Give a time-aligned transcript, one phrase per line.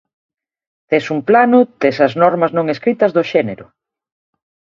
[0.93, 3.65] Tes un plano, tes as normas non escritas do xénero.